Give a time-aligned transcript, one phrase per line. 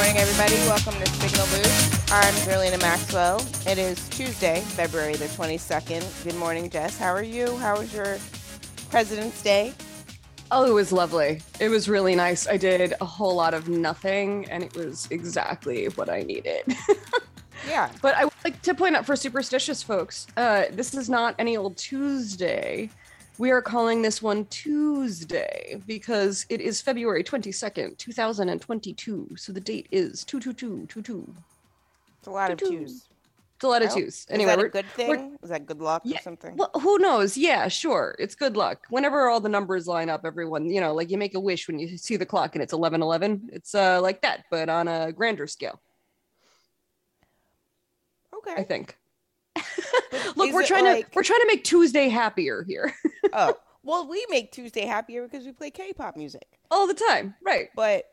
[0.00, 0.54] Morning, everybody.
[0.66, 2.10] Welcome to Signal Boost.
[2.10, 3.38] I'm Zerlina Maxwell.
[3.66, 6.24] It is Tuesday, February the 22nd.
[6.24, 6.96] Good morning, Jess.
[6.98, 7.54] How are you?
[7.58, 8.16] How was your
[8.88, 9.74] President's Day?
[10.50, 11.42] Oh, it was lovely.
[11.60, 12.48] It was really nice.
[12.48, 16.64] I did a whole lot of nothing, and it was exactly what I needed.
[17.68, 17.90] Yeah.
[18.00, 21.58] but I would like to point out for superstitious folks, uh, this is not any
[21.58, 22.88] old Tuesday.
[23.40, 29.28] We are calling this one Tuesday because it is February 22nd, 2022.
[29.38, 31.34] So the date is 22222.
[32.18, 33.08] It's a lot of twos.
[33.54, 34.08] It's a lot of twos.
[34.08, 35.38] Is Anyway, that a good thing?
[35.42, 36.54] Is that good luck Yeah, or something?
[36.54, 37.38] Well, who knows?
[37.38, 38.14] Yeah, sure.
[38.18, 38.84] It's good luck.
[38.90, 41.78] Whenever all the numbers line up, everyone, you know, like you make a wish when
[41.78, 43.48] you see the clock and it's 1111.
[43.54, 45.80] It's uh like that, but on a grander scale,
[48.36, 48.52] okay.
[48.54, 48.99] I think.
[50.36, 52.92] Look, we're trying like- to we're trying to make Tuesday happier here
[53.32, 56.46] oh, well, we make Tuesday happier because we play K-pop music.
[56.70, 57.68] all the time, right?
[57.74, 58.04] But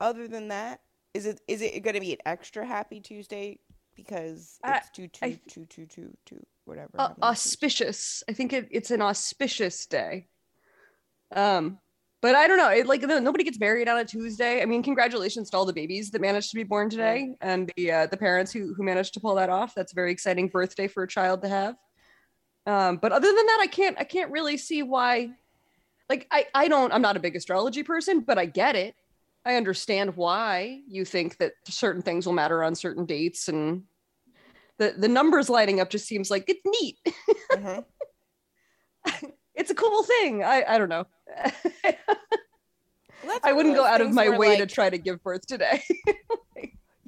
[0.00, 0.80] other than that,
[1.14, 3.58] is it is it going to be an extra happy Tuesday
[3.94, 6.90] because I- it's two I- two two two two two whatever?
[6.98, 7.22] Uh, how many twos?
[7.24, 8.22] auspicious.
[8.28, 10.28] I think it, it's an auspicious day.
[11.34, 11.78] Um,
[12.22, 12.70] but I don't know.
[12.70, 14.62] It like no, nobody gets married on a Tuesday.
[14.62, 17.92] I mean, congratulations to all the babies that managed to be born today, and the
[17.92, 19.74] uh, the parents who who managed to pull that off.
[19.74, 21.76] That's a very exciting birthday for a child to have.
[22.66, 25.30] Um, but other than that, I can't I can't really see why.
[26.08, 28.94] Like I I don't I'm not a big astrology person, but I get it.
[29.44, 33.84] I understand why you think that certain things will matter on certain dates and
[34.78, 36.98] the the numbers lining up just seems like it's neat.
[37.52, 37.84] Mhm.
[39.56, 40.44] it's a cool thing.
[40.44, 41.06] I I don't know.
[43.24, 45.82] Well, I wouldn't go out of my way to try to give birth today.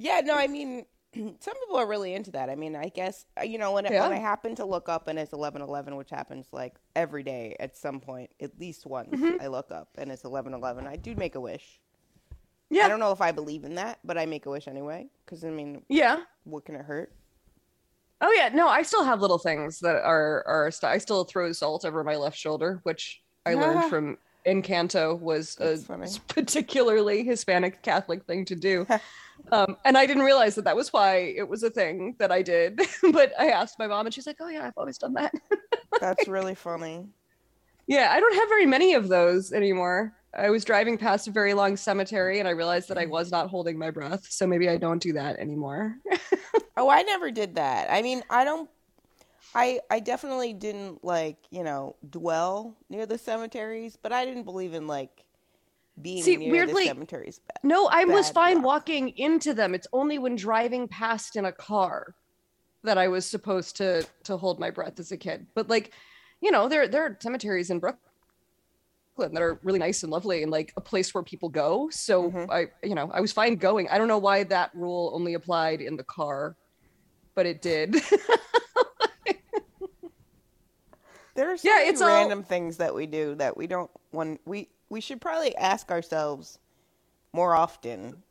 [0.01, 2.49] Yeah, no, I mean, some people are really into that.
[2.49, 4.03] I mean, I guess uh, you know when, it, Yeah.
[4.07, 7.57] when I happen to look up and it's eleven eleven, which happens like every day
[7.59, 9.09] at some point, at least once.
[9.09, 9.41] Mm-hmm.
[9.41, 10.87] I look up and it's eleven eleven.
[10.87, 11.81] I do make a wish.
[12.69, 12.85] yeah.
[12.85, 15.07] I don't know if I believe in that, but I make a wish anyway.
[15.25, 16.21] Because I mean, yeah.
[16.45, 17.11] what can it hurt?
[18.21, 18.49] Oh yeah.
[18.49, 22.03] No, I still have little things that are are st- I still throw salt over
[22.03, 26.07] my left shoulder, which I learned from Encanto was a funny.
[26.27, 28.85] particularly Hispanic Catholic thing to do.
[29.51, 32.41] um, and I didn't realize that that was why it was a thing that I
[32.41, 32.79] did.
[33.11, 35.33] but I asked my mom, and she's like, "Oh yeah, I've always done that."
[35.99, 37.05] That's really funny.
[37.87, 40.13] Yeah, I don't have very many of those anymore.
[40.37, 43.49] I was driving past a very long cemetery and I realized that I was not
[43.49, 44.27] holding my breath.
[44.29, 45.97] So maybe I don't do that anymore.
[46.77, 47.91] Oh, I never did that.
[47.91, 48.69] I mean, I don't.
[49.53, 54.73] I I definitely didn't like you know dwell near the cemeteries, but I didn't believe
[54.73, 55.25] in like
[56.01, 57.41] being See, near weirdly- the cemeteries.
[57.63, 58.65] no, I was fine luck.
[58.65, 59.75] walking into them.
[59.75, 62.15] It's only when driving past in a car
[62.85, 65.47] that I was supposed to to hold my breath as a kid.
[65.55, 65.91] But like,
[66.39, 68.08] you know, there there are cemeteries in Brooklyn
[69.27, 71.89] that are really nice and lovely and like a place where people go.
[71.91, 72.49] So Mhm.
[72.49, 73.87] I you know, I was fine going.
[73.89, 76.55] I don't know why that rule only applied in the car,
[77.35, 77.95] but it did.
[81.35, 84.41] There are so Yeah, it's all- random things that we do that we don't want.
[84.45, 86.59] We we should probably ask ourselves
[87.31, 88.21] more often.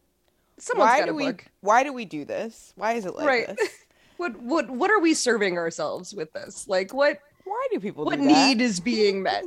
[0.59, 2.73] Someone's why do we why do we do this?
[2.77, 3.57] Why is it like Right.
[3.57, 3.71] this?
[4.19, 8.17] what what what are we serving ourselves with this like what Why do people what
[8.19, 8.29] do that?
[8.57, 9.45] need is being met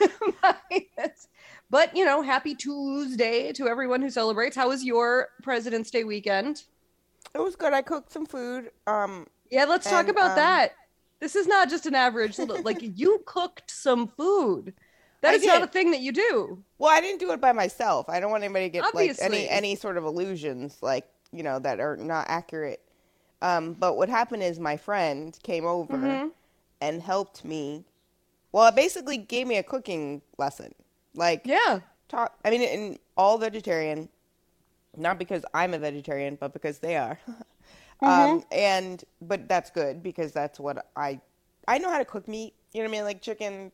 [1.70, 6.64] but you know happy tuesday to everyone who celebrates how was your president's day weekend
[7.34, 7.72] It was good.
[7.72, 8.70] I cooked some food.
[8.86, 10.72] Um, yeah let's talk about um, that
[11.20, 14.72] this is not just an average like you cooked some food
[15.22, 15.68] That I is not did.
[15.68, 18.08] a thing that you do well, I didn't do it by myself.
[18.08, 21.58] I don't want anybody to get like any any sort of illusions, like you know,
[21.58, 22.80] that are not accurate.
[23.42, 26.30] Um, but what happened is my friend came over Mhm.
[26.80, 27.84] And helped me.
[28.52, 30.74] Well, it basically gave me a cooking lesson.
[31.14, 31.80] Like, yeah.
[32.08, 34.08] taught i mean and all vegetarian
[34.96, 37.18] not because i'm a vegetarian but because they are.
[38.02, 41.20] Um and but that's good because that's what i
[41.68, 43.04] i know how to cook meat you know what i mean?
[43.04, 43.70] Like chicken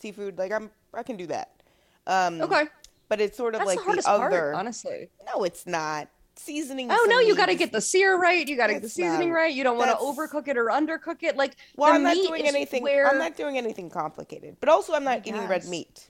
[0.00, 1.62] seafood like i'm i can do that.
[2.06, 2.68] Um okay.
[3.10, 5.10] but it's sort of that's like the the part other honestly.
[5.26, 6.08] No it's not
[6.38, 8.46] seasoning Oh no, you got to get the sear right.
[8.46, 9.54] You got to get the seasoning not- right.
[9.54, 11.36] You don't want to overcook it or undercook it.
[11.36, 13.06] Like well i'm not doing anything Where...
[13.10, 16.08] i'm not doing anything complicated but also i'm not eating red meat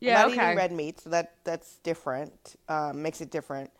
[0.00, 0.46] Yeah, I'm not okay.
[0.46, 2.56] eating red meat, so that that's different.
[2.68, 3.70] Um, makes it different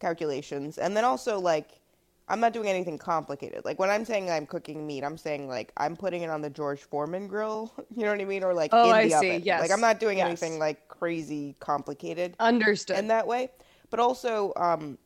[0.00, 1.80] calculations, and then also like
[2.26, 3.64] I'm not doing anything complicated.
[3.66, 6.48] Like when I'm saying I'm cooking meat, I'm saying like I'm putting it on the
[6.48, 7.70] George Foreman grill.
[7.96, 8.42] You know what I mean?
[8.42, 9.30] Or like Oh, in I the see.
[9.30, 9.42] oven.
[9.44, 9.60] Yes.
[9.60, 10.26] Like I'm not doing Yes.
[10.26, 12.98] anything like crazy complicated Understood.
[12.98, 13.50] in that way.
[13.90, 14.96] But also, um,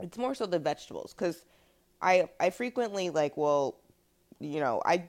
[0.00, 1.44] it's more so the vegetables because
[2.02, 3.76] I I frequently like well,
[4.40, 5.08] you know, I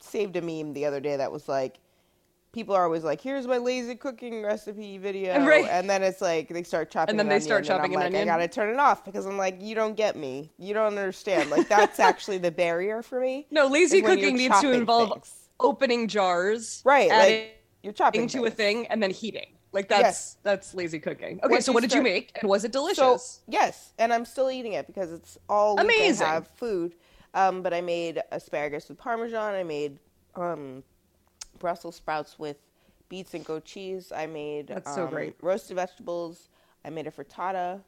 [0.00, 1.78] saved a meme the other day that was like.
[2.52, 5.66] People are always like, "Here's my lazy cooking recipe video," Right.
[5.68, 7.10] and then it's like they start chopping.
[7.10, 8.28] And then an they onion, start and chopping I'm an like, onion.
[8.30, 10.50] I gotta turn it off because I'm like, you don't get me.
[10.58, 11.50] You don't understand.
[11.50, 13.46] Like that's actually the barrier for me.
[13.50, 15.48] no, lazy cooking needs to involve things.
[15.60, 19.55] opening jars, Right, like you're chopping into a thing, and then heating.
[19.72, 20.36] Like that's Yes.
[20.42, 21.40] that's lazy cooking.
[21.42, 22.96] Okay, Once so what did you make, and was it delicious?
[22.96, 26.26] So yes, and I'm still eating it because it's all Amazing.
[26.26, 26.94] I have food.
[27.34, 29.54] Um, but I made asparagus with parmesan.
[29.54, 29.98] I made
[30.36, 30.82] um,
[31.58, 32.56] Brussels sprouts with
[33.10, 34.10] beets and goat cheese.
[34.10, 35.36] I made That's so um, great.
[35.42, 36.48] roasted vegetables.
[36.84, 37.82] I made a frittata.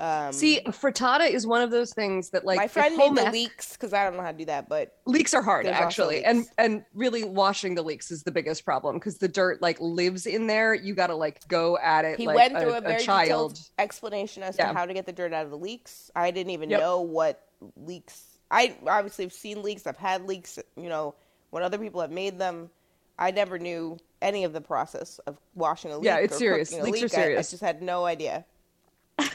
[0.00, 3.32] Um, See, frittata is one of those things that like my friend made the ec-
[3.32, 6.46] leeks because I don't know how to do that, but leaks are hard actually and
[6.56, 10.46] and really washing the leaks is the biggest problem because the dirt like lives in
[10.46, 13.52] there you gotta like go at it he like went through a, a very child
[13.54, 14.68] detailed explanation as Yeah.
[14.68, 16.10] to how to get the dirt out of the leaks.
[16.16, 16.80] I didn't even Yep.
[16.80, 18.38] know what leaks.
[18.50, 19.86] I obviously have seen leaks.
[19.86, 20.58] I've had leaks.
[20.76, 21.14] You know,
[21.50, 22.70] when other people have made them,
[23.18, 26.06] I never knew any of the process of washing a leak.
[26.06, 26.70] Yeah, it's or serious.
[26.70, 27.14] cooking a are leak.
[27.18, 28.46] I- I, just had no idea.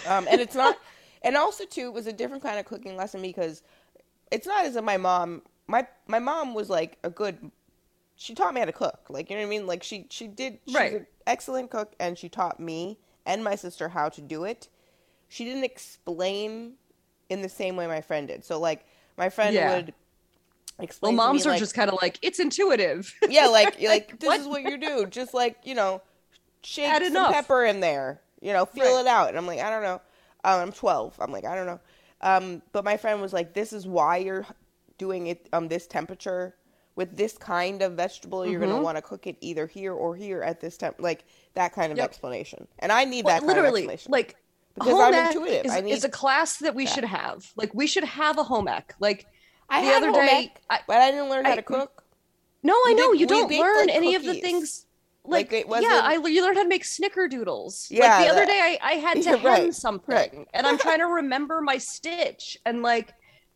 [0.07, 0.78] Um, and it's not.
[1.22, 3.63] And also, too, it was a different kind of cooking lesson because
[4.31, 5.42] it's not as if my mom.
[5.68, 7.52] My my mom was like a good.
[8.16, 9.07] She taught me how to cook.
[9.10, 9.68] Like you know what I mean.
[9.68, 10.60] Like she she did.
[10.66, 10.94] She's Right.
[10.94, 14.69] an excellent cook, and she taught me and my sister how to do it.
[15.28, 16.74] She didn't explain
[17.30, 18.46] in the same way my friend did.
[18.46, 18.86] So like
[19.18, 19.75] my friend Yeah.
[19.75, 19.94] would
[21.02, 24.28] well moms me, are like, just kind of like it's intuitive yeah, like like this
[24.28, 24.40] what?
[24.42, 25.06] is what you do.
[25.07, 26.02] Just like you know,
[26.63, 27.34] shake Add some enough.
[27.34, 28.22] pepper in there.
[28.45, 29.01] You know, feel Right.
[29.01, 29.30] it out.
[29.30, 30.00] And I'm like, I don't know.
[30.44, 31.15] Um, I'm 12.
[31.19, 31.80] I'm like, I don't know.
[32.21, 34.45] Um, but my friend was like, this is why you're
[35.00, 36.56] doing it um this temperature
[36.95, 38.45] with this kind of vegetable.
[38.45, 38.69] You're Mm-hmm.
[38.69, 40.97] gonna want to cook it either here or here at this temp.
[41.00, 41.25] Like
[41.56, 42.06] that kind of Yep.
[42.07, 42.68] explanation.
[42.77, 44.12] And I need Well, that kind literally of explanation.
[44.12, 44.36] like
[44.75, 45.65] Because home I'm ec intuitive.
[45.65, 46.94] Is, I is a class that we that.
[46.94, 49.25] should have like we should have a home ec like
[49.69, 52.03] I the had other day ec, I- but I didn't learn how to cook.
[52.62, 54.86] no i know did- you don't baked, learn like, any of the things
[55.27, 57.88] Like, like, it wasn't- yeah, I you learned how to make snickerdoodles.
[57.89, 60.48] Yeah, like the other day, I, I had to Yeah, hem right, something, right.
[60.54, 63.13] and I'm trying to remember my stitch, and like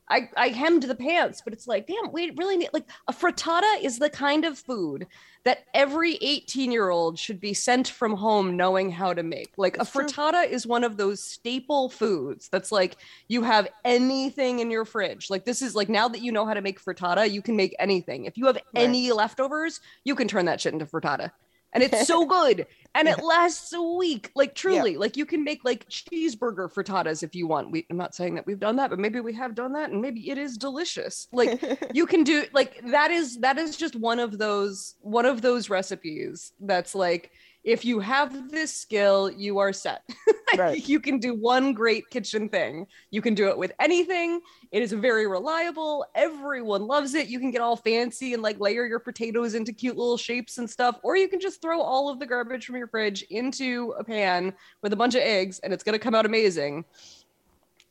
[0.09, 3.81] I I hemmed the pants, but it's like, damn, we really need like a frittata
[3.81, 5.05] is the kind of food
[5.45, 9.51] that every 18 year old should be sent from home knowing how to make.
[9.55, 10.05] Like It's a true.
[10.05, 12.97] frittata is one of those staple foods that's like
[13.29, 15.29] you have anything in your fridge.
[15.29, 17.75] Like this is like now that you know how to make frittata, you can make
[17.79, 18.25] anything.
[18.25, 21.31] If you have any leftovers, you can turn that shit into frittata.
[21.73, 22.67] And it's so good.
[22.95, 24.31] And it lasts a week.
[24.35, 24.97] Like truly.
[24.97, 27.71] Like you can make like cheeseburger frittatas if you want.
[27.71, 30.01] We I'm not saying that we've done that, but maybe we have done that and
[30.01, 31.27] maybe it is delicious.
[31.31, 31.61] Like
[31.93, 35.69] you can do like that is that is just one of those one of those
[35.69, 37.31] recipes that's like
[37.63, 40.03] if you have this skill you are set.
[40.57, 40.89] Right.
[40.89, 42.87] you can do one great kitchen thing.
[43.11, 44.41] You can do it with anything.
[44.71, 46.07] It is very reliable.
[46.15, 47.27] Everyone loves it.
[47.27, 50.67] You can get all fancy and like layer your potatoes into cute little shapes and
[50.67, 54.03] stuff or you can just throw all of the garbage from your fridge into a
[54.03, 54.51] pan
[54.81, 56.83] with a bunch of eggs and it's going to come out amazing.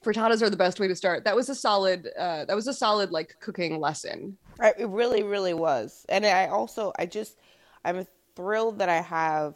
[0.04, 1.24] Frittatas are the best way to start.
[1.24, 4.36] That was a solid uh that was a solid like cooking lesson.
[4.60, 6.04] It really, really was.
[6.08, 7.38] And I also, I just,
[7.84, 8.04] I'm
[8.38, 9.54] thrilled that I have,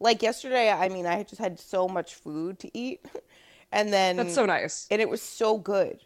[0.00, 3.00] like yesterday, I mean, I just had so much food to eat.
[3.72, 5.98] And then, that's so nice and it was so good.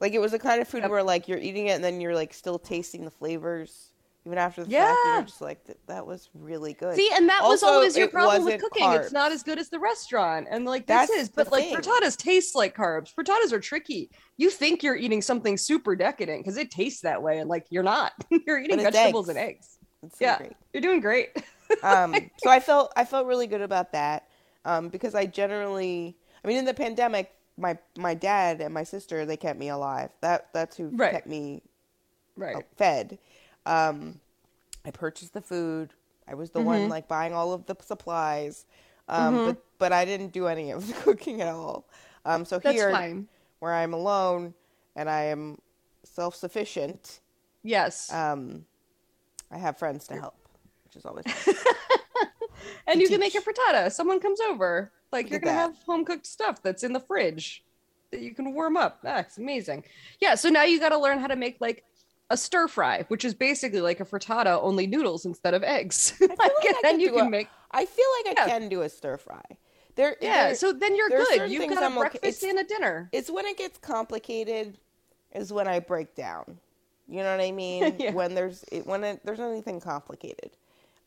[0.00, 0.90] Like, it was the kind of food Yep.
[0.90, 3.92] where, like, you're eating it and then you're, like, still tasting the flavors.
[4.24, 4.72] Even after the fact,
[5.06, 5.14] Yeah.
[5.14, 6.96] you're just like, "Th- that was really good.
[6.96, 8.90] See, and that was always your problem with cooking.
[8.92, 10.48] It's not as good as the restaurant.
[10.50, 11.76] And like this That's is, the but like thing.
[11.76, 13.14] frittatas taste like carbs.
[13.14, 14.10] Frittatas are tricky.
[14.38, 17.82] You think you're eating something super decadent because it tastes that way, and like you're
[17.82, 18.12] not.
[18.46, 19.36] you're eating vegetables eggs.
[19.36, 19.77] and eggs.
[20.02, 20.56] It's so yeah, great.
[20.72, 21.30] you're doing great.
[21.82, 24.28] um, so I felt I felt really good about that
[24.64, 29.24] um, because I generally, I mean, in the pandemic, my my dad and my sister
[29.26, 30.10] they kept me alive.
[30.20, 31.10] That that's who Right.
[31.10, 31.62] kept me
[32.36, 32.54] right.
[32.54, 33.18] uh, fed.
[33.66, 34.20] Um,
[34.84, 35.94] I purchased the food.
[36.28, 36.62] I was the Mm-hmm.
[36.62, 38.66] one like buying all of the supplies,
[39.08, 41.88] um, but but I didn't do any of the cooking at all.
[42.24, 43.28] Um, so That's here, fine.
[43.60, 44.54] where I'm alone
[44.96, 45.58] and I am
[46.04, 47.20] self sufficient,
[47.62, 48.22] Yes.
[48.22, 48.66] um,
[49.50, 50.34] I have friends to help,
[50.84, 51.24] which is always
[52.86, 53.90] and you can make a frittata.
[53.92, 54.90] Someone comes over.
[55.12, 55.60] Like Look you're gonna that.
[55.74, 57.64] have home cooked stuff that's in the fridge
[58.10, 59.00] that you can warm up.
[59.02, 59.84] That's amazing.
[60.20, 60.34] Yeah.
[60.34, 61.84] So now you got to learn how to make like
[62.30, 66.12] a stir fry, which is basically like a frittata, only noodles instead of eggs.
[66.20, 67.48] like I and then you can a- make.
[67.70, 69.42] I feel like I can do a stir fry.
[69.94, 71.50] There, Yeah, there- so then you're good.
[71.50, 73.08] You've got a I'm breakfast it's- and a dinner.
[73.12, 74.76] it's when it gets complicated
[75.34, 76.58] is when I break down.
[77.08, 77.96] You know what I mean?
[77.98, 78.12] Yeah.
[78.12, 80.50] When there's it, when it, there's anything complicated.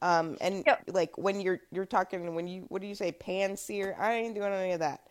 [0.02, 0.84] Um, and Yep.
[0.88, 3.96] like when you're you're talking when you what do you say pan sear?
[4.00, 5.02] I ain't doing any of that.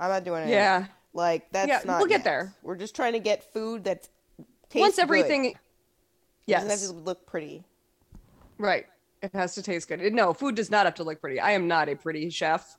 [0.00, 0.52] I'm not doing any.
[0.52, 0.86] Yeah.
[1.12, 1.98] Like that's Yeah, not.
[1.98, 2.54] we'll get there.
[2.62, 4.08] We're just trying to get food that's
[4.70, 5.02] tastes Once good.
[5.02, 5.56] everything, It
[6.48, 7.64] doesn't have yes, to look pretty.
[8.58, 8.86] right.
[9.20, 10.00] It has to taste good.
[10.14, 11.40] No, food does not have to look pretty.
[11.40, 12.76] I am not a pretty chef.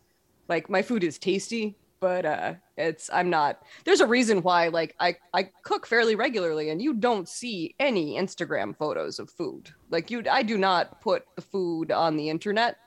[0.48, 3.62] Like my food is tasty, but uh it's I'm not.
[3.84, 8.18] There's a reason why like I I cook fairly regularly and you don't see any
[8.18, 9.70] Instagram photos of food.
[9.90, 12.78] Like you I do not put the food on the internet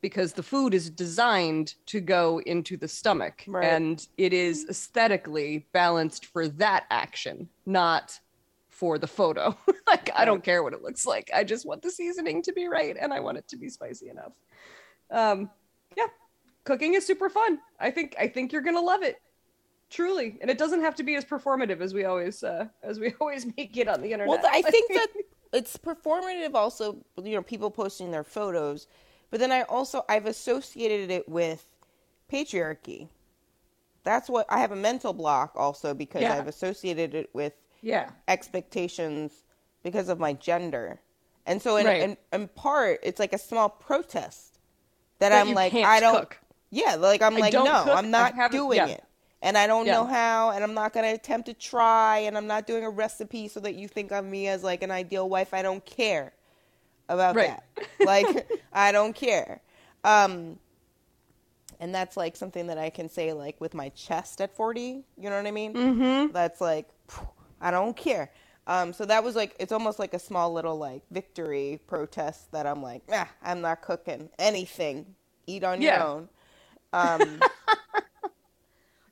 [0.00, 3.64] because the food is designed to go into the stomach Right.
[3.64, 8.18] and it is aesthetically balanced for that action, not
[8.68, 9.56] for the photo.
[9.86, 11.30] like I don't care what it looks like.
[11.34, 14.08] I just want the seasoning to be right and I want it to be spicy
[14.08, 14.32] enough.
[15.10, 15.50] Um
[15.96, 16.06] yeah.
[16.64, 17.58] Cooking is super fun.
[17.78, 19.20] I think I think you're going to love it.
[19.90, 20.38] Truly.
[20.40, 23.46] And it doesn't have to be as performative as we always uh as we always
[23.56, 24.28] make it on the internet.
[24.42, 25.08] Well, I think that
[25.52, 26.54] it's performative.
[26.54, 28.86] Also, you know, people posting their photos,
[29.30, 31.66] but then I also I've associated it with
[32.32, 33.08] patriarchy.
[34.02, 36.34] That's what I have a mental block also because Yeah.
[36.34, 37.52] I've associated it with
[37.82, 38.10] yeah.
[38.28, 39.44] expectations
[39.82, 41.00] because of my gender,
[41.46, 42.00] and so in Right.
[42.02, 44.58] in, in part it's like a small protest
[45.18, 46.20] that, That I'm like I don't.
[46.20, 46.38] cook.
[46.74, 48.86] Yeah, like I'm I like no, cook, I'm not doing yeah.
[48.88, 49.04] it.
[49.42, 49.92] And I don't Yeah.
[49.92, 53.48] know how, and I'm not gonna attempt to try, and I'm not doing a recipe
[53.48, 55.54] so that you think of me as like an ideal wife.
[55.54, 56.32] I don't care
[57.08, 57.40] about Right.
[57.40, 57.64] that.
[58.02, 59.62] Like I don't care.
[60.04, 60.58] Um
[61.80, 65.30] and that's like something that I can say like with my chest at 40, you
[65.30, 65.76] know what I mean?
[65.76, 66.32] Mm-hmm.
[66.32, 66.88] That's like
[67.60, 68.30] I don't care.
[68.66, 72.66] Um so that was like it's almost like a small little like victory protest that
[72.66, 75.14] I'm like, ah, I'm not cooking anything.
[75.46, 76.28] Eat on your own.
[76.94, 77.40] Um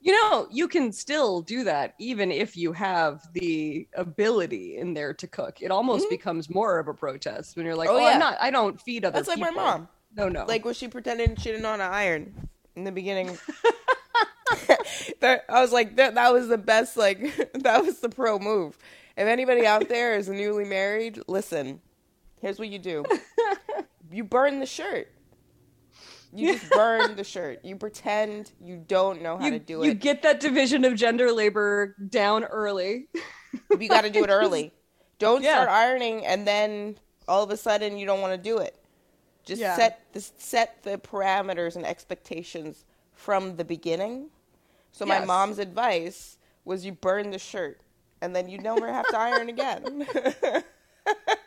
[0.05, 5.15] You know, you can still do that even if you have the ability in there
[5.15, 5.62] to cook.
[5.62, 7.99] It almost becomes more of a protest when you're like, Mm-hmm.
[7.99, 8.15] Oh, "Oh, yeah.
[8.15, 8.37] I'm not.
[8.41, 9.33] I don't feed other people.
[9.37, 9.89] That's like my mom.
[10.17, 10.45] No, no.
[10.45, 13.29] like was she pretending she didn't know how to iron in the beginning
[15.23, 17.19] i was like that, that was the best like
[17.55, 18.77] that was the pro move
[19.17, 21.81] if anybody out there is newly married listen
[22.43, 23.05] here's what you do
[24.11, 25.09] you burn the shirt
[26.35, 29.87] you just burn the shirt you pretend you don't know how you, to do it.
[29.87, 33.09] you get that division of gender labor down early.
[33.79, 34.73] you got to do it early
[35.19, 35.55] don't Yeah.
[35.55, 36.97] start ironing and then
[37.29, 38.77] all of a sudden you don't want to do it
[39.45, 39.77] just Yeah.
[39.77, 44.31] set the set the parameters and expectations from the beginning
[44.91, 45.27] so my Yes.
[45.27, 47.81] mom's advice was you burn the shirt
[48.21, 50.07] and then you never have to iron again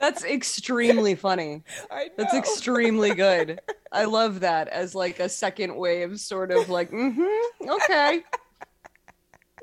[0.00, 1.62] That's extremely funny.
[1.90, 3.60] I That's extremely good.
[3.92, 8.22] I love that as like a second wave, sort of like, mm-hmm, okay.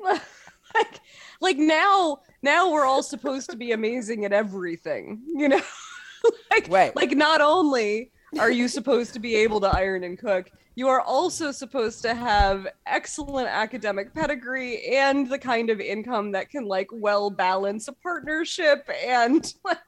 [0.00, 1.00] like,
[1.40, 5.62] like now, now we're all supposed to be amazing at everything, you know?
[6.50, 6.96] like, Right.
[6.96, 11.00] like not only are you supposed to be able to iron and cook, you are
[11.00, 16.88] also supposed to have excellent academic pedigree and the kind of income that can like
[16.90, 19.78] well balance a partnership and like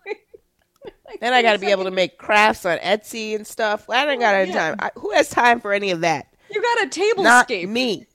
[1.20, 4.18] then i got to be able to make crafts on etsy and stuff i don't
[4.18, 4.70] got any Yeah.
[4.70, 7.68] time I, who has time for any of that you got a table not scape.
[7.68, 8.06] me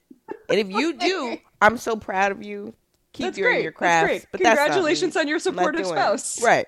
[0.48, 2.74] and if you do i'm so proud of you
[3.12, 3.62] keep That's doing great.
[3.62, 4.42] your That's crafts that's.
[4.42, 6.42] Congratulations on your supportive spouse.
[6.42, 6.66] Right.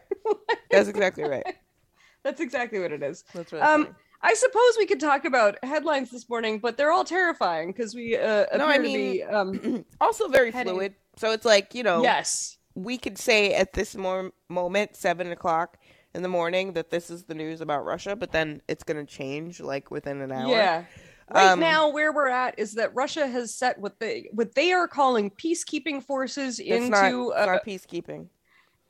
[0.71, 1.43] That's exactly right.
[2.23, 3.25] That's exactly what it is.
[3.35, 3.97] That's really Um.
[4.23, 8.17] I suppose we could talk about headlines this morning, but they're all terrifying because we
[8.17, 9.23] uh, appear No, I to be.
[9.23, 10.95] Um, Also very heading- fluid.
[11.17, 12.57] So it's like, you know, yes.
[12.75, 15.79] we could say at this more moment, seven o'clock
[16.15, 19.11] in the morning, that this is the news about Russia, but then it's going to
[19.11, 20.49] change like within an hour.
[20.49, 20.85] Yeah.
[21.35, 24.73] Right Um, now, where we're at is that Russia has set what they what they
[24.73, 26.91] are calling peacekeeping forces into.
[26.91, 28.29] not, uh, not peacekeeping.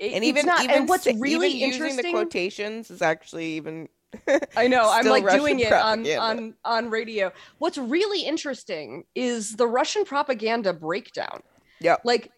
[0.00, 3.02] it- And it's even, not, even, and what's sa- really even using the quotations is
[3.02, 3.88] actually even.
[4.56, 4.90] I know.
[4.90, 7.32] I'm like Russian doing it on on on radio.
[7.58, 11.42] What's really interesting is the Russian propaganda breakdown.
[11.80, 11.96] Yeah.
[12.04, 12.30] Like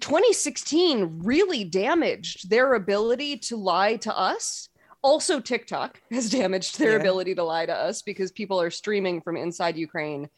[0.00, 4.68] 2016 really damaged their ability to lie to us.
[5.02, 6.96] Also, TikTok has damaged their Yeah.
[7.00, 10.28] ability to lie to us because people are streaming from inside Ukraine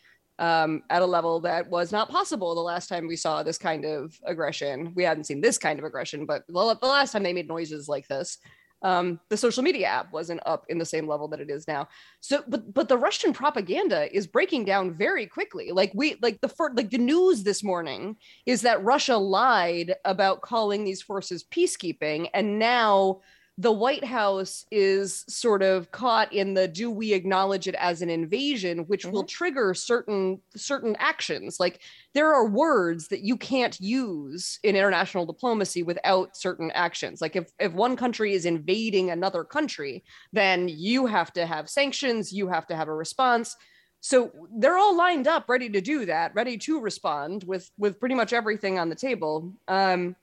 [0.41, 3.85] um, at a level that was not possible the last time we saw this kind
[3.85, 4.93] of aggression.
[4.97, 7.89] We hadn't seen this kind of aggression, but the, the last time they made noises
[7.89, 8.39] like this,
[8.85, 11.89] um, the social media app wasn't up in the same level that it is now.
[12.21, 15.73] So, but but the Russian propaganda is breaking down very quickly.
[15.73, 20.43] Like we like the first like the news this morning is that Russia lied about
[20.43, 23.23] calling these forces peacekeeping, and now
[23.57, 28.11] the White House is sort of caught in the do we acknowledge it as an
[28.11, 29.13] invasion, which mm-hmm.
[29.13, 31.61] will trigger certain certain actions.
[31.61, 31.81] Like
[32.15, 37.21] there are words that you can't use in international diplomacy without certain actions.
[37.21, 42.33] Like if if one country is invading another country, then you have to have sanctions,
[42.33, 43.57] you have to have a response.
[44.01, 48.17] So they're all lined up, ready to do that, ready to respond with with pretty
[48.17, 49.55] much everything on the table.
[49.69, 50.17] Um,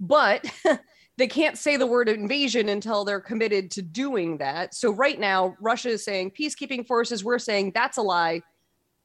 [0.00, 0.50] but
[1.18, 4.72] they can't say the word invasion until they're committed to doing that.
[4.72, 7.24] So right now, Russia is saying peacekeeping forces.
[7.24, 8.42] We're saying that's a lie.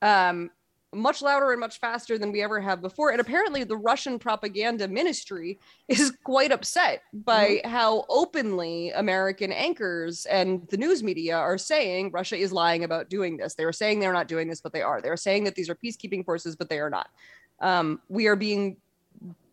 [0.03, 0.51] Um,
[0.93, 3.09] much louder and much faster than we ever have before.
[3.09, 7.69] And apparently, the Russian propaganda ministry is quite upset by mm-hmm.
[7.71, 13.37] how openly American anchors and the news media are saying Russia is lying about doing
[13.37, 13.55] this.
[13.55, 15.01] They are saying they're not doing this, but they are.
[15.01, 17.09] They are saying that these are peacekeeping forces, but they are not.
[17.59, 18.77] Um, we are being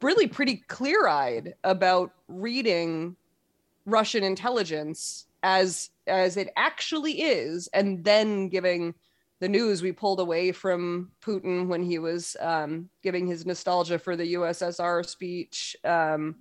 [0.02, 3.16] really pretty clear eyed about reading
[3.86, 8.94] Russian intelligence as as it actually is, and then giving
[9.40, 14.16] the news we pulled away from Putin when he was um, giving his nostalgia for
[14.16, 15.76] the USSR speech.
[15.84, 16.36] Um,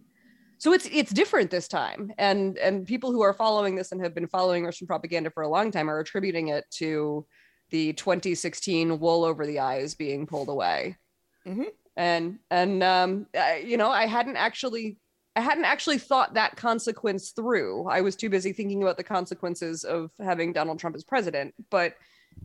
[0.57, 4.13] so it's it's different this time, and and people who are following this and have
[4.13, 7.25] been following Russian propaganda for a long time are attributing it to
[7.69, 10.97] the 2016 wool over the eyes being pulled away.
[11.47, 14.97] Mm-hmm and and um, I, you know i hadn't actually
[15.35, 17.87] i hadn't actually thought that consequence through.
[17.87, 21.53] I was too busy thinking about the consequences of having donald trump as president.
[21.69, 21.95] But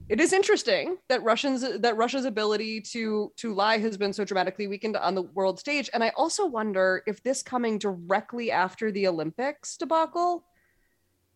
[0.08, 4.66] it is interesting that russians that russia's ability to to lie has been so dramatically
[4.66, 5.88] weakened on the world stage.
[5.94, 10.44] And i also wonder if this coming directly after the olympics debacle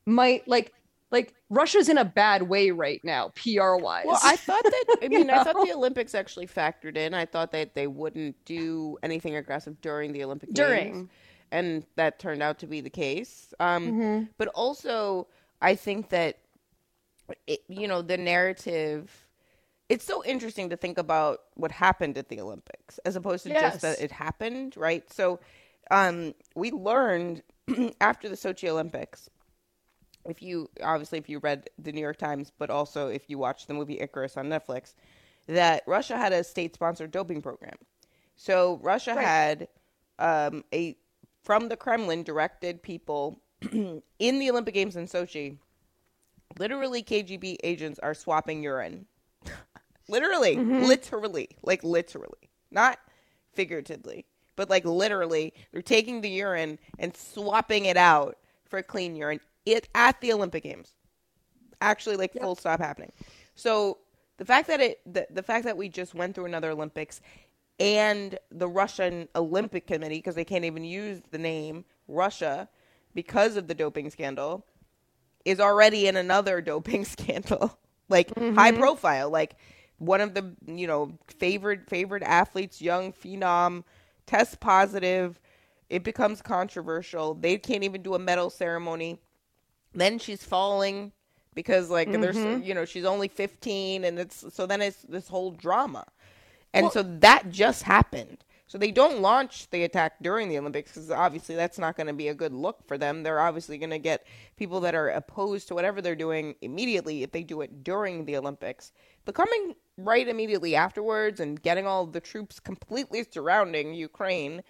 [0.07, 0.73] might like
[1.11, 4.05] like Russia's in a bad way right now, PR wise.
[4.07, 4.97] Well, I thought that.
[5.03, 5.35] I mean, know?
[5.35, 7.15] I thought the Olympics actually factored in.
[7.15, 10.93] I thought that they wouldn't do anything aggressive during the Olympic during.
[10.93, 11.11] Games,
[11.51, 13.55] and that turned out to be the case.
[13.59, 14.25] Um, mm-hmm.
[14.37, 15.29] But also,
[15.63, 16.39] I think that
[17.47, 19.27] it, you know the narrative.
[19.89, 23.73] It's so interesting to think about what happened at the Olympics as opposed to yes.
[23.73, 25.11] just that it happened, right?
[25.11, 25.41] So,
[25.91, 27.43] um, we learned
[28.03, 29.31] after the Sochi Olympics
[30.29, 33.67] if you obviously if you read the New York Times, but also if you watched
[33.67, 34.95] the movie Icarus on Netflix,
[35.47, 37.77] that Russia had a state-sponsored doping program.
[38.37, 39.25] So Russia right.
[39.25, 39.69] had
[40.19, 40.97] um, a
[41.43, 43.41] from the Kremlin directed people
[43.73, 45.57] in the Olympic Games in Sochi.
[46.59, 49.07] Literally, KGB agents are swapping urine.
[50.09, 50.85] literally, mm-hmm.
[50.85, 52.99] literally, like literally, not
[53.53, 58.37] figuratively, but like literally, they're taking the urine and swapping it out
[58.69, 59.41] for clean urine
[59.73, 60.95] it at the Olympic Games.
[61.81, 62.43] Actually, like yep.
[62.43, 63.13] full stop happening.
[63.55, 63.99] So
[64.39, 67.21] the fact that it the, the fact that we just went through another Olympics
[67.79, 72.69] and the Russian Olympic Committee because they can't even use the name Russia
[73.15, 74.67] because of the doping scandal
[75.45, 77.79] is already in another doping scandal
[78.09, 78.57] like mm-hmm.
[78.57, 79.57] high profile like
[79.99, 83.85] one of the you know favorite favorite athletes young phenom
[84.27, 85.41] tests positive
[85.91, 89.21] it becomes controversial they can't even do a medal ceremony
[89.95, 91.13] then she's falling
[91.55, 92.21] because like mm-hmm.
[92.21, 96.05] there's you know she's only 15 and it's so then it's this whole drama.
[96.73, 98.45] And well, so that just happened.
[98.69, 102.13] So they don't launch the attack during the olympics because obviously that's not going to
[102.13, 103.23] be a good look for them.
[103.23, 107.33] They're obviously going to get people that are opposed to whatever they're doing immediately if
[107.33, 108.93] they do it during the olympics.
[109.25, 114.63] But coming right immediately afterwards and getting all the troops completely surrounding ukraine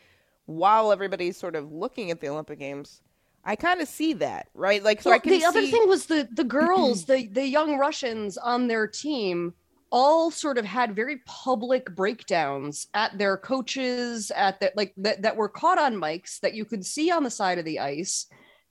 [0.46, 3.02] while everybody's sort of looking at the olympic games
[3.48, 4.84] I kind of see that, right?
[4.84, 5.32] Like, so well, I can.
[5.32, 5.46] The see...
[5.46, 9.54] other thing was the the girls, the the young Russians on their team,
[9.90, 15.36] all sort of had very public breakdowns at their coaches, at that like that that
[15.36, 18.26] were caught on mics that you could see on the side of the ice.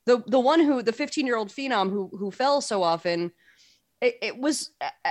[0.05, 3.31] The the one who the 15 year old phenom who who fell so often.
[3.99, 4.69] It, it, was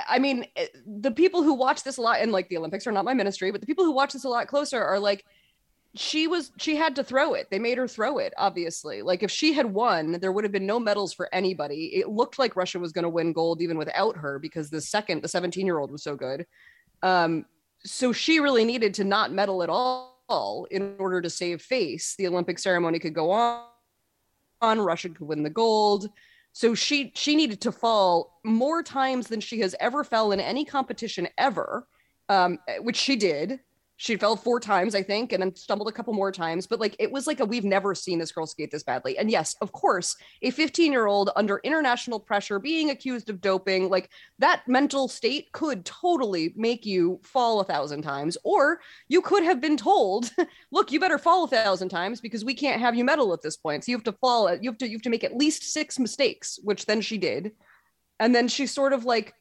[0.08, 0.46] i mean
[0.86, 3.50] the people who watch this a lot and like the olympics are not my ministry
[3.50, 5.24] but the people who watch this a lot closer are like
[5.98, 7.48] she was she had to throw it.
[7.50, 9.02] They made her throw it obviously.
[9.02, 11.96] Like if she had won there would have been no medals for anybody.
[11.96, 15.22] It looked like russia was going to win gold even without her because the second
[15.22, 16.46] the 17 year old was so good.
[17.02, 17.46] Um
[17.84, 22.14] so she really needed to not medal at all in order to save face.
[22.16, 23.64] The olympic ceremony could go on
[24.60, 26.08] on russia could win the gold.
[26.52, 30.64] So she she needed to fall more times than she has ever fell in any
[30.64, 31.86] competition ever
[32.28, 33.60] um, which she did
[33.98, 36.66] She fell four times, I think, and then stumbled a couple more times.
[36.66, 39.16] But like it was like a we've never seen this girl skate this badly.
[39.16, 43.88] And yes, of course, a 15 year old under international pressure being accused of doping,
[43.88, 48.36] like that mental state could totally make you fall a thousand times.
[48.44, 50.30] Or you could have been told,
[50.70, 53.56] look, you better fall a thousand times because we can't have you medal at this
[53.56, 53.84] point.
[53.84, 55.98] So you have to fall, you have to you have to make at least six
[55.98, 57.52] mistakes, which then she did.
[58.20, 59.34] And then she sort of like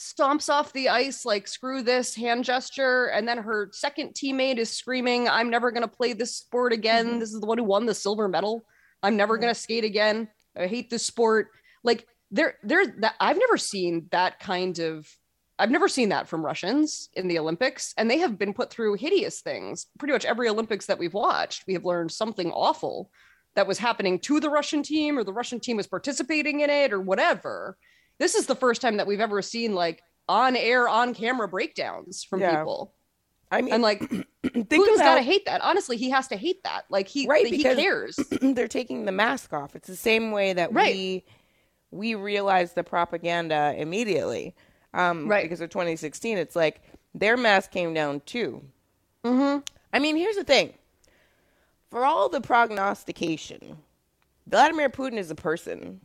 [0.00, 4.70] stomps off the ice like screw this hand gesture and then her second teammate is
[4.70, 7.06] screaming i'm never going to play this sport again.
[7.06, 7.18] Mm-hmm.
[7.18, 8.64] this is the one who won the silver medal.
[9.02, 9.42] I'm never mm-hmm.
[9.42, 10.28] going to skate again.
[10.56, 11.48] I hate this sport.
[11.84, 15.08] Like there there that i've never seen that kind of
[15.58, 18.94] i've never seen that from russians in the olympics and they have been put through
[18.94, 19.86] hideous things.
[19.98, 23.10] Pretty much every olympics that we've watched we have learned something awful
[23.56, 26.92] that was happening to the russian team or the russian team was participating in it
[26.92, 27.76] or whatever
[28.20, 32.22] this is the first time that we've ever seen like on air, on camera breakdowns
[32.22, 32.58] from yeah.
[32.58, 32.94] people.
[33.50, 34.00] I mean, and like,
[34.44, 35.60] Putin's got to hate that.
[35.62, 36.84] Honestly, he has to hate that.
[36.90, 38.16] Like he, right, he cares.
[38.40, 39.74] They're taking the mask off.
[39.74, 40.94] It's the same way that right.
[40.94, 41.24] we
[41.90, 44.54] we realize the propaganda immediately.
[44.94, 45.42] Um, right.
[45.42, 46.82] Because of 2016, it's like
[47.14, 48.62] their mask came down too.
[49.24, 49.60] Mm-hmm.
[49.92, 50.74] I mean, here's the thing.
[51.90, 53.78] For all the prognostication,
[54.46, 56.00] Vladimir Putin is a person.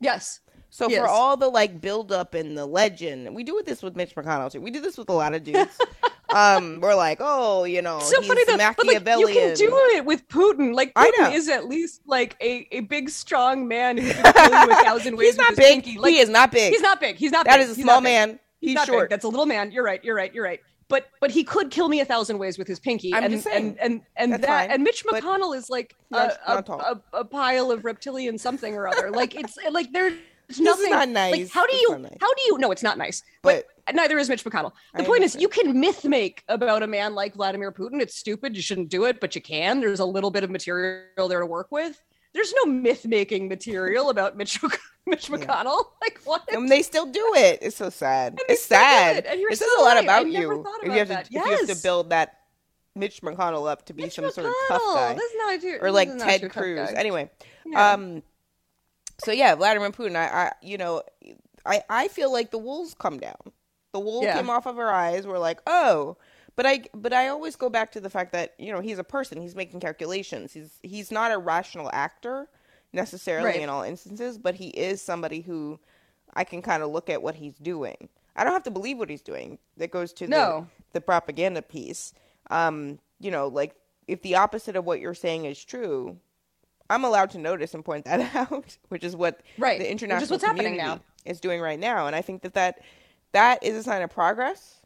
[0.00, 0.40] Yes.
[0.70, 1.00] So yes.
[1.00, 4.50] for all the like build up and the legend, we do this with Mitch McConnell
[4.50, 4.60] too.
[4.60, 5.76] We do this with a lot of dudes.
[6.34, 8.42] um, we're like, oh, you know, so funny.
[8.46, 10.72] But, like, you can do it with Putin.
[10.74, 14.70] Like Putin is at least like a, a big strong man who can kill you
[14.70, 15.30] a thousand ways.
[15.30, 15.86] he's not big.
[15.98, 16.72] Like, he is not big.
[16.72, 17.16] He's not big.
[17.16, 17.46] He's not.
[17.46, 17.64] That big.
[17.64, 18.38] is a he's small man.
[18.60, 19.04] He's, he's short.
[19.04, 19.10] Big.
[19.10, 19.72] That's a little man.
[19.72, 20.02] You're right.
[20.04, 20.32] You're right.
[20.32, 20.60] You're right.
[20.86, 23.14] But but he could kill me a thousand ways with his pinky.
[23.14, 23.76] I'm and, just saying.
[23.80, 27.70] and and and that fine, and Mitch McConnell is like a, a, a, a, pile
[27.70, 29.12] of reptilian something or other.
[29.12, 30.12] Like it's like they're
[30.50, 30.90] it's nothing.
[30.90, 31.32] not nice.
[31.32, 31.98] Like, how do you?
[31.98, 32.16] Nice.
[32.20, 32.58] How do you?
[32.58, 33.22] No, it's not nice.
[33.42, 34.72] But, but neither is Mitch McConnell.
[34.94, 38.00] The I point is, you can myth make about a man like Vladimir Putin.
[38.00, 38.56] It's stupid.
[38.56, 39.80] You shouldn't do it, but you can.
[39.80, 42.00] There's a little bit of material there to work with.
[42.32, 44.60] There's no myth making material about Mitch,
[45.06, 45.64] Mitch McConnell.
[45.64, 45.82] Yeah.
[46.00, 46.52] Like what?
[46.52, 47.58] And they still do it.
[47.62, 48.38] It's so sad.
[48.48, 49.18] It's sad.
[49.26, 49.38] It.
[49.38, 50.04] It says a lot right.
[50.04, 50.60] about you.
[50.60, 51.26] About if you have to, yes.
[51.28, 52.38] if you have to build that
[52.96, 54.32] Mitch McConnell up to be Mitch some McConnell.
[54.32, 56.90] sort of tough guy, not, or like Ted Cruz.
[56.96, 57.30] Anyway,
[57.66, 57.92] yeah.
[57.92, 58.22] um,
[59.24, 60.16] so yeah, Vladimir Putin.
[60.16, 61.02] I, I you know,
[61.64, 63.52] I I feel like the wool's come down.
[63.92, 64.36] The wool yeah.
[64.36, 65.26] came off of her eyes.
[65.26, 66.16] We're like, oh,
[66.56, 69.04] but I but I always go back to the fact that you know he's a
[69.04, 69.40] person.
[69.40, 70.52] He's making calculations.
[70.52, 72.48] He's he's not a rational actor
[72.92, 73.60] necessarily right.
[73.60, 75.78] in all instances, but he is somebody who
[76.34, 78.08] I can kind of look at what he's doing.
[78.36, 79.58] I don't have to believe what he's doing.
[79.76, 80.66] That goes to no.
[80.92, 82.12] the the propaganda piece.
[82.50, 83.74] Um, you know, like
[84.06, 86.18] if the opposite of what you're saying is true,
[86.90, 89.78] I'm allowed to notice and point that out, which is what right.
[89.78, 91.30] the international is what's community happening now.
[91.30, 92.06] is doing right now.
[92.06, 92.80] And I think that that,
[93.32, 94.82] that is a sign of progress.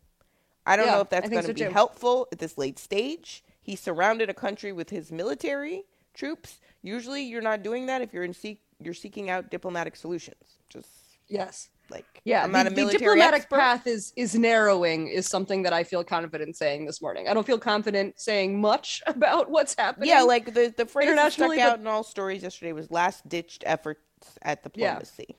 [0.67, 1.71] I don't yeah, know if that's going to so be too.
[1.71, 3.43] helpful at this late stage.
[3.61, 6.61] He surrounded a country with his military troops.
[6.83, 10.59] Usually, you're not doing that if you're in seek you're seeking out diplomatic solutions.
[10.69, 10.89] Just
[11.29, 13.59] yes, like yeah, I'm not the, a military the diplomatic expert.
[13.59, 17.29] path is is narrowing is something that I feel confident saying this morning.
[17.29, 20.09] I don't feel confident saying much about what's happening.
[20.09, 23.65] Yeah, like the the phrase that stuck out in all stories yesterday was last ditched
[23.67, 24.01] efforts
[24.43, 25.27] at diplomacy.
[25.29, 25.35] Yeah.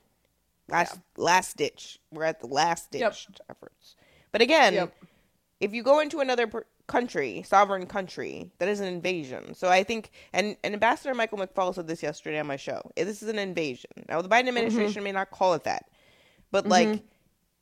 [0.67, 1.23] Last yeah.
[1.23, 1.99] last ditch.
[2.11, 3.39] We're at the last ditched yep.
[3.49, 3.95] efforts.
[4.31, 4.95] But again, yep.
[5.59, 9.53] if you go into another per- country, sovereign country, that is an invasion.
[9.55, 12.91] So I think, and, and Ambassador Michael McFaul said this yesterday on my show.
[12.95, 13.89] This is an invasion.
[14.07, 15.03] Now the Biden administration mm-hmm.
[15.03, 15.89] may not call it that,
[16.55, 16.91] but mm-hmm.
[16.91, 17.03] like,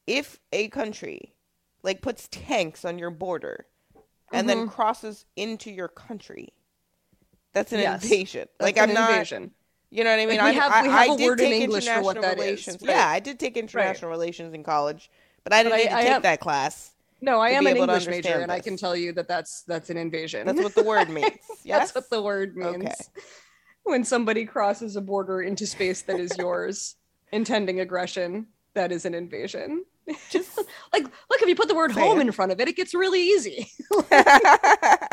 [0.05, 1.33] if a country
[1.81, 3.65] like puts tanks on your border
[4.31, 4.59] and mm-hmm.
[4.59, 6.53] then crosses into your country,
[7.53, 8.47] that's an yes, invasion.
[8.59, 9.09] Like I'm not.
[9.09, 9.49] Invasion.
[9.89, 10.37] You know what I mean?
[10.37, 12.75] Like we have, I, we have I a word in English for what that relations.
[12.75, 12.81] is.
[12.83, 12.91] Right.
[12.91, 14.15] Yeah, I did take international right.
[14.15, 15.09] relations in college,
[15.43, 16.91] but I didn't but need I, to I take am, that class.
[17.19, 19.97] No, I am an English major, and I can tell you that that's that's an
[19.97, 20.45] invasion.
[20.45, 21.31] That's what the word means.
[21.63, 22.75] Yes, that's what the word means.
[22.75, 22.93] Okay.
[23.85, 26.95] When somebody crosses a border into space that is yours,
[27.31, 29.85] intending aggression, that is an invasion.
[30.29, 30.57] Just
[30.93, 33.21] like look, if you put the word home in front of it, it gets really
[33.21, 33.71] easy.
[34.11, 34.47] yeah,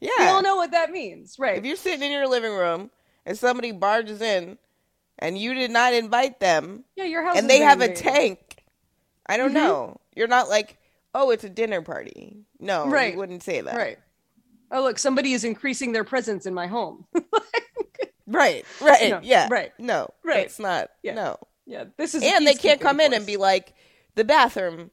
[0.00, 1.58] we all know what that means, right?
[1.58, 2.90] If you're sitting in your living room
[3.26, 4.58] and somebody barges in,
[5.18, 7.98] and you did not invite them, yeah, your house, and they have invaded.
[7.98, 8.64] a tank.
[9.26, 9.56] I don't mm-hmm.
[9.56, 10.00] know.
[10.16, 10.78] You're not like,
[11.14, 12.38] oh, it's a dinner party.
[12.58, 13.12] No, right.
[13.12, 13.76] you wouldn't say that.
[13.76, 13.98] Right.
[14.72, 17.04] Oh, look, somebody is increasing their presence in my home.
[18.26, 18.64] right.
[18.80, 19.10] Right.
[19.10, 19.48] No, yeah.
[19.50, 19.72] Right.
[19.78, 20.10] No.
[20.24, 20.46] Right.
[20.46, 20.90] It's not.
[21.02, 21.14] Yeah.
[21.14, 21.38] No.
[21.70, 23.74] Yeah, this is and they can't come in and be like,
[24.16, 24.90] the bathroom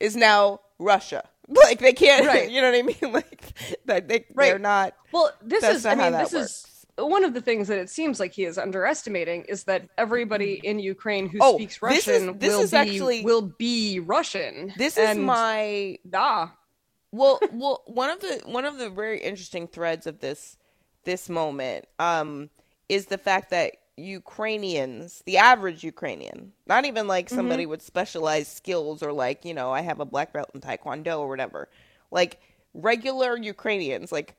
[0.00, 1.28] is now Russia.
[1.46, 2.50] Like they can't, right.
[2.50, 2.96] you know what I mean?
[3.12, 3.42] Like
[3.84, 4.46] that they, right.
[4.46, 4.94] they're not.
[5.12, 5.84] Well, this is.
[5.84, 6.64] I mean, this works.
[6.64, 10.54] is one of the things that it seems like he is underestimating is that everybody
[10.64, 14.00] in Ukraine who oh, speaks Russian this is, this will is be actually, will be
[14.00, 14.72] Russian.
[14.78, 16.54] This is my ah.
[17.12, 20.56] well, well, one of the one of the very interesting threads of this
[21.04, 22.48] this moment um,
[22.88, 27.34] is the fact that Ukrainians, the average Ukrainian, not even like Mm-hmm.
[27.36, 31.20] somebody with specialized skills or like, you know, I have a black belt in taekwondo
[31.20, 31.68] or whatever.
[32.10, 32.40] Like
[32.74, 34.34] regular Ukrainians, like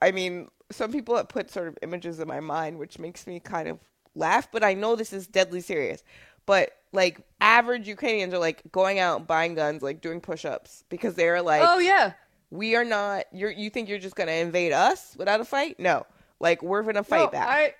[0.00, 3.40] I mean, some people have put sort of images in my mind which makes me
[3.40, 3.78] kind of
[4.14, 6.02] laugh, but I know this is deadly serious.
[6.46, 11.42] But like average Ukrainians are like going out buying guns, like doing push-ups because they're
[11.42, 12.12] like oh yeah.
[12.50, 16.06] we are not you're you think you're just gonna invade us without a fight no
[16.40, 17.74] like we're gonna fight No, back I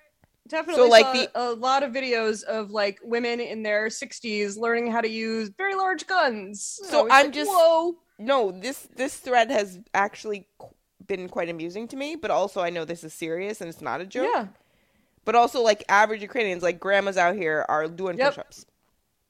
[0.49, 4.91] definitely So, like, the- a lot of videos of like women in their 60s learning
[4.91, 6.79] how to use very large guns.
[6.89, 7.95] So I'm like, just- whoa.
[8.17, 10.45] no this this thread has actually
[11.07, 14.01] been quite amusing to me but also i know this is serious and it's not
[14.01, 14.47] a joke Yeah.
[15.25, 18.27] but also like average ukrainians like grandmas out here are doing Yep.
[18.33, 18.65] push-ups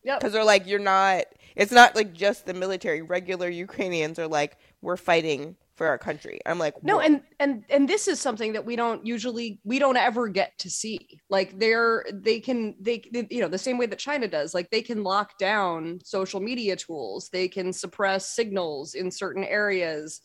[0.03, 0.19] Yep.
[0.19, 1.23] because they're like you're not
[1.55, 6.39] it's not like just the military regular ukrainians are like we're fighting for our country
[6.45, 9.97] i'm like No, and and and this is something that we don't usually we don't
[9.97, 11.19] ever get to see.
[11.29, 14.53] Like they're they can they, they you know the same way that China does.
[14.53, 17.29] Like they can lock down social media tools.
[17.31, 20.21] They can suppress signals in certain areas.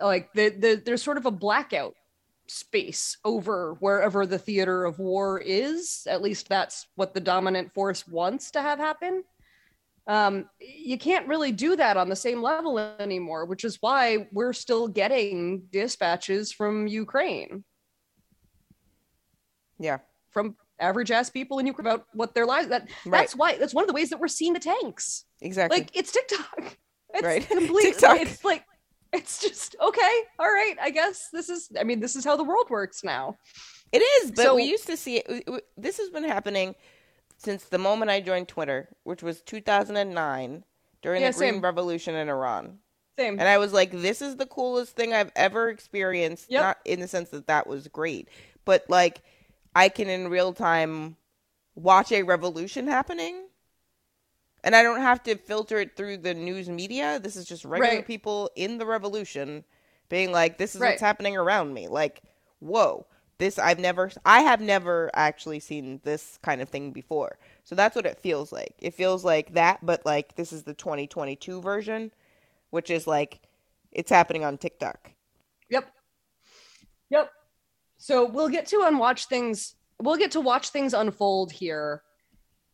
[0.00, 1.94] Like the, the there's sort of a blackout
[2.48, 6.06] space over wherever the theater of war is.
[6.06, 9.24] At least that's what the dominant force wants to have happen.
[10.08, 14.54] Um, you can't really do that on the same level anymore, which is why we're
[14.54, 17.62] still getting dispatches from Ukraine,
[19.78, 19.98] yeah
[20.30, 22.68] from average ass people in Ukraine about what their lives.
[22.68, 23.20] That Right.
[23.20, 25.24] that's why that's one of the ways that we're seeing the tanks.
[25.40, 26.76] exactly Like it's TikTok.
[27.14, 27.48] It's Right.
[27.48, 28.20] complete- TikTok.
[28.20, 28.64] It's like
[29.14, 30.14] it's just okay.
[30.38, 30.76] All right.
[30.80, 31.70] I guess this is.
[31.80, 33.38] I mean, this is how the world works now.
[33.92, 35.64] It is, but So- we used to see it.
[35.78, 36.74] This has been happening
[37.38, 40.64] since the moment I joined Twitter, which was 2009
[41.00, 41.60] during Yeah, the Green same.
[41.62, 42.78] Revolution in Iran.
[43.16, 43.38] Same.
[43.38, 46.50] And I was like, this is the coolest thing I've ever experienced.
[46.50, 46.62] Yep.
[46.62, 48.28] Not in the sense that that was great,
[48.64, 49.22] but like
[49.74, 51.16] I can in real time
[51.74, 53.44] watch a revolution happening.
[54.64, 57.20] And I don't have to filter it through the news media.
[57.20, 58.06] This is just regular Right.
[58.06, 59.64] people in the revolution
[60.08, 60.90] being like, this is Right.
[60.90, 61.86] what's happening around me.
[61.86, 62.22] Like,
[62.58, 63.06] whoa,
[63.38, 67.38] this I've never, I have never actually seen this kind of thing before.
[67.64, 68.74] So that's what it feels like.
[68.78, 72.12] It feels like that, but like this is the 2022 version,
[72.70, 73.40] which is like,
[73.92, 75.12] it's happening on TikTok.
[75.70, 75.90] Yep.
[77.10, 77.30] Yep.
[77.98, 79.74] So we'll get to unwatch things.
[80.00, 82.02] We'll get to watch things unfold here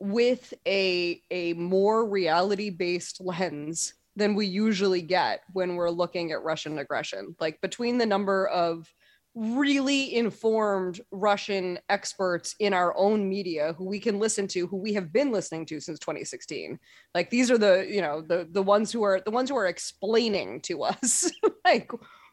[0.00, 6.42] with a a more reality based lens than we usually get when we're looking at
[6.42, 7.34] Russian aggression.
[7.40, 8.92] Like between the number of
[9.34, 14.92] really informed Russian experts in our own media who we can listen to, who we
[14.94, 16.78] have been listening to since 2016.
[17.14, 19.66] Like these are the, you know, the the ones who are the ones who are
[19.66, 21.30] explaining to us
[21.64, 21.90] like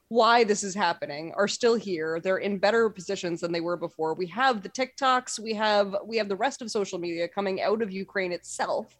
[0.10, 2.20] why this is happening are still here.
[2.20, 4.14] They're in better positions than they were before.
[4.14, 7.82] We have the TikToks, we have we have the rest of social media coming out
[7.82, 8.96] of Ukraine itself.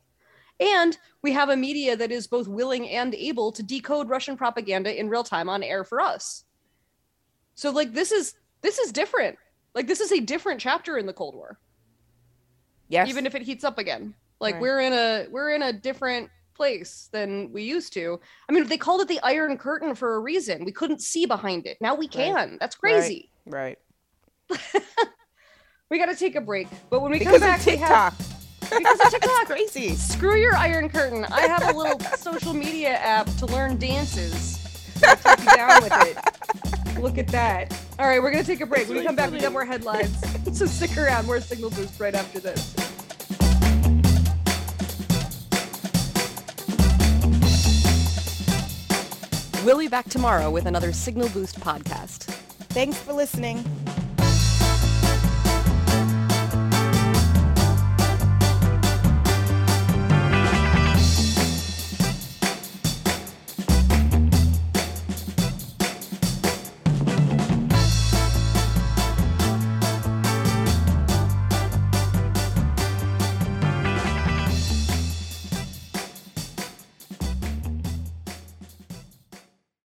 [0.60, 4.98] And we have a media that is both willing and able to decode Russian propaganda
[4.98, 6.46] in real time on air for us.
[7.56, 9.38] So like this is this is different.
[9.76, 11.58] Like this is a different chapter in the Cold War,
[12.90, 13.08] Yes.
[13.10, 14.14] even if it heats up again.
[14.40, 14.62] Like Right.
[14.62, 18.20] we're in a we're in a different place than we used to.
[18.50, 20.66] I mean, they called it the Iron Curtain for a reason.
[20.66, 21.78] We couldn't see behind it.
[21.82, 22.58] Now we can.
[22.60, 23.32] That's crazy.
[23.46, 23.78] right.
[25.90, 26.70] We got to take a break.
[26.90, 28.40] But when we Because come back, of we have TikTok.
[28.80, 29.46] because of TikTok.
[29.46, 29.90] crazy.
[29.96, 31.26] Screw your Iron Curtain.
[31.26, 34.58] I have a little social media app to learn dances.
[35.06, 36.18] I'll take you down with it.
[37.02, 37.76] Look at that.
[37.98, 38.88] All right, we're gonna take a break.
[38.88, 40.16] When we come back, we got more headlines.
[40.54, 41.28] So stick around.
[41.28, 42.76] More Signal Boost right after this.
[49.64, 52.24] We'll be back tomorrow with another Signal Boost podcast.
[52.70, 53.64] Thanks for listening.